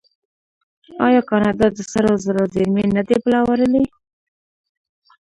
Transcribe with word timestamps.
آیا 1.07 1.21
کاناډا 1.29 1.67
د 1.73 1.79
سرو 1.91 2.13
زرو 2.25 2.43
زیرمې 2.53 2.85
نه 2.95 3.01
دي 3.07 3.17
پلورلي؟ 3.23 3.83